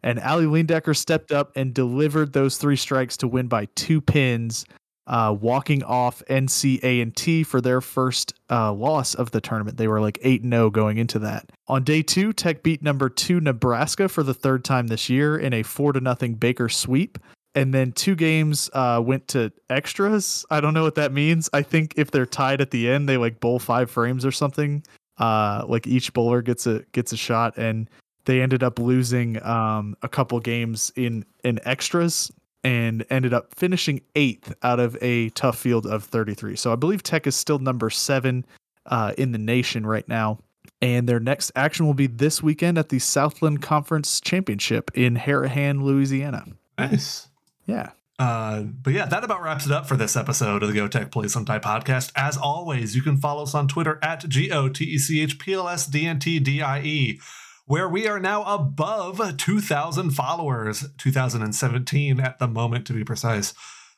[0.02, 4.64] and Ali Leendecker stepped up and delivered those three strikes to win by two pins
[5.06, 9.76] uh, walking off NCA and T for their first uh, loss of the tournament.
[9.76, 11.50] They were like 8 0 going into that.
[11.68, 15.52] On day two, Tech beat number two Nebraska for the third time this year in
[15.52, 17.18] a four to nothing Baker sweep.
[17.54, 20.46] And then two games uh, went to extras.
[20.50, 21.50] I don't know what that means.
[21.52, 24.84] I think if they're tied at the end, they like bowl five frames or something.
[25.18, 27.90] Uh, like each bowler gets a gets a shot, and
[28.24, 32.30] they ended up losing um, a couple games in in extras
[32.64, 36.56] and ended up finishing eighth out of a tough field of 33.
[36.56, 38.44] So I believe Tech is still number seven
[38.86, 40.38] uh, in the nation right now.
[40.80, 45.82] And their next action will be this weekend at the Southland Conference Championship in Harahan,
[45.82, 46.44] Louisiana.
[46.76, 47.28] Nice.
[47.66, 47.90] Yeah.
[48.18, 51.10] Uh, but yeah, that about wraps it up for this episode of the Go Tech
[51.10, 52.12] Play Sometime podcast.
[52.14, 55.38] As always, you can follow us on Twitter at G O T E C H
[55.38, 57.20] P L S D N T D I E,
[57.66, 63.54] where we are now above 2,000 followers, 2017 at the moment to be precise.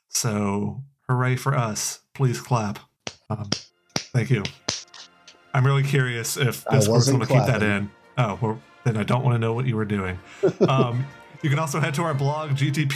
[0.09, 2.01] So, hooray for us.
[2.15, 2.79] Please clap.
[3.29, 3.51] Um,
[3.97, 4.43] thank you.
[5.53, 7.91] I'm really curious if this person will keep that in.
[8.19, 10.19] Oh, well, then I don't want to know what you were doing.
[10.69, 11.07] Um,
[11.43, 12.93] you can also head to our blog, GTP.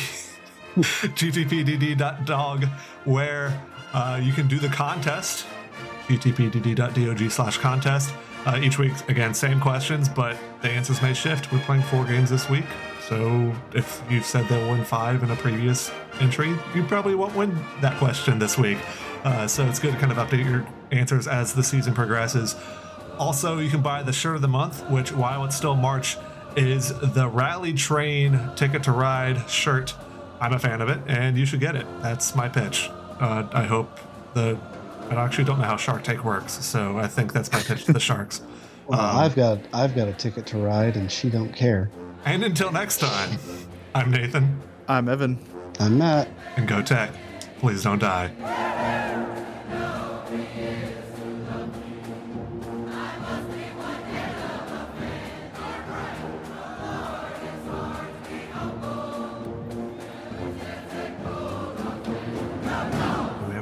[0.76, 2.64] gtpdd.dog
[3.04, 5.46] where uh, you can do the contest
[6.09, 8.14] gtpdd.dog slash contest
[8.49, 12.31] uh, each week again same questions but the answers may shift we're playing four games
[12.31, 12.67] this week
[13.07, 17.57] so if you've said they'll win five in a previous entry you probably won't win
[17.81, 18.79] that question this week
[19.25, 22.57] uh, so it's good to kind of update your answers as the season progresses
[23.19, 26.17] also, you can buy the shirt of the month, which, while it's still March,
[26.57, 29.94] is the Rally Train Ticket to Ride shirt.
[30.40, 31.87] I'm a fan of it, and you should get it.
[32.01, 32.90] That's my pitch.
[33.21, 33.99] Uh, I hope
[34.35, 34.59] the.
[35.11, 37.92] I actually don't know how Shark Tank works, so I think that's my pitch to
[37.92, 38.42] the Sharks.
[38.88, 41.90] Well, um, I've got I've got a ticket to ride, and she don't care.
[42.25, 43.38] And until next time,
[43.94, 44.63] I'm Nathan.
[44.88, 45.38] I'm Evan.
[45.79, 46.31] I'm Matt.
[46.56, 47.13] And go Tech.
[47.59, 48.33] Please don't die.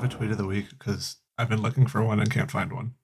[0.09, 2.95] tweet of the week because I've been looking for one and can't find one.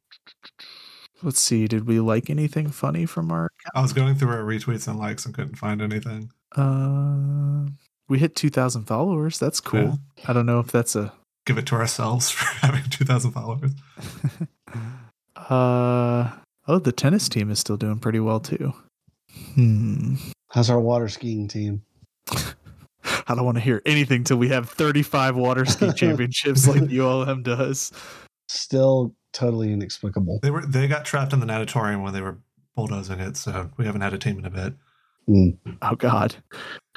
[1.22, 1.68] Let's see.
[1.68, 3.48] Did we like anything funny from our?
[3.74, 6.30] I was going through our retweets and likes and couldn't find anything.
[6.56, 7.70] Uh,
[8.08, 9.38] we hit two thousand followers.
[9.38, 9.98] That's cool.
[10.18, 10.24] Yeah.
[10.28, 11.12] I don't know if that's a.
[11.44, 13.72] Give it to ourselves for having 2,000 followers.
[15.36, 16.30] uh
[16.68, 18.72] oh, the tennis team is still doing pretty well too.
[19.54, 20.14] Hmm.
[20.50, 21.82] How's our water skiing team?
[23.26, 27.42] I don't want to hear anything till we have 35 water ski championships like ULM
[27.42, 27.92] does.
[28.48, 30.40] Still totally inexplicable.
[30.42, 32.38] They were they got trapped in the natatorium when they were
[32.76, 34.74] bulldozing it, so we haven't had a team in a bit.
[35.28, 35.56] Mm.
[35.82, 36.34] Oh God!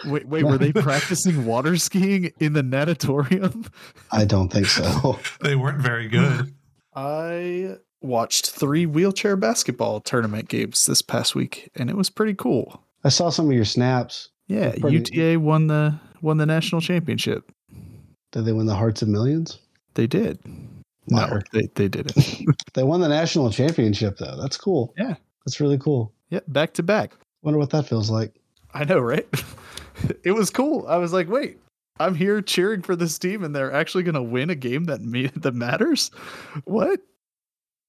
[0.05, 3.65] Wait, wait, were they practicing water skiing in the natatorium?
[4.11, 5.19] I don't think so.
[5.41, 6.53] They weren't very good.
[6.95, 12.81] I watched three wheelchair basketball tournament games this past week, and it was pretty cool.
[13.03, 14.29] I saw some of your snaps.
[14.47, 17.51] Yeah, Pretty- UTA won the won the national championship.
[18.31, 19.59] Did they win the hearts of millions?
[19.93, 20.39] They did.
[21.07, 21.41] No, Liar.
[21.53, 22.15] they they didn't.
[22.73, 24.37] They won the national championship though.
[24.41, 24.93] That's cool.
[24.97, 25.15] Yeah.
[25.45, 26.11] That's really cool.
[26.29, 27.13] yeah, back to back.
[27.43, 28.33] Wonder what that feels like.
[28.73, 29.27] I know, right?
[30.23, 30.85] it was cool.
[30.87, 31.59] I was like, wait,
[31.99, 35.01] I'm here cheering for this team, and they're actually going to win a game that
[35.01, 36.09] me- that matters.
[36.65, 36.99] What?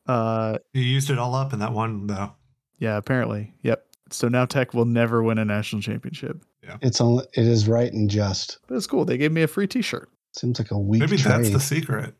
[0.06, 2.32] Uh, You used it all up in that one, though.
[2.78, 3.86] yeah, apparently, yep.
[4.10, 6.76] So now Tech will never win a national championship, Yeah.
[6.82, 8.58] It's only it is right and just.
[8.68, 9.04] but it's cool.
[9.04, 10.08] They gave me a free T-shirt.
[10.32, 11.32] Seems like a weak Maybe trade.
[11.32, 12.14] that's the secret.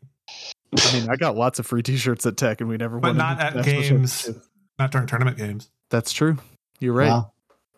[0.75, 3.15] I mean, I got lots of free T-shirts at Tech, and we never But won.
[3.15, 4.29] a not at games.
[4.79, 5.69] Not during tournament games.
[5.89, 6.37] That's true.
[6.79, 7.09] You're right.
[7.09, 7.31] Wow.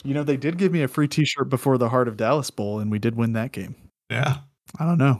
[0.03, 2.79] You know, they did give me a free T-shirt before the Heart of Dallas Bowl,
[2.79, 3.75] and we did win that game.
[4.09, 4.37] Yeah.
[4.79, 5.19] I don't know.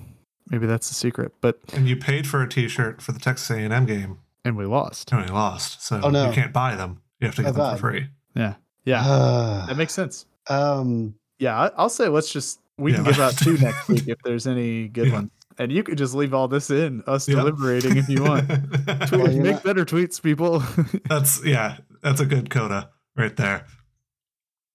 [0.50, 3.86] Maybe that's the secret, but And you paid for a T-shirt for the Texas A&M
[3.86, 5.12] game, and we lost.
[5.12, 5.84] and we lost.
[5.84, 6.28] So Oh, no.
[6.28, 7.02] you can't buy them.
[7.20, 8.08] You have to get How them for free.
[8.36, 8.56] Yeah,
[8.86, 10.26] yeah, Uh, that makes sense.
[10.50, 11.14] um.
[11.40, 14.48] Yeah, I- I'll say let's just we can give out two next week if there's
[14.48, 15.14] any good Yeah.
[15.14, 17.36] ones, and you could just leave all this in us Yeah.
[17.36, 18.48] deliberating if you want.
[19.08, 20.64] Tweet, Well, make not- better tweets, people.
[21.10, 21.78] that's yeah.
[22.02, 23.66] That's a good coda right there.